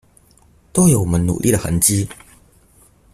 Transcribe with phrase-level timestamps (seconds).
[0.73, 2.09] 都有我們努力的痕跡